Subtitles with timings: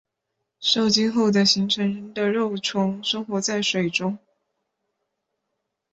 [0.59, 4.17] 受精后的形成的幼虫生活在水中。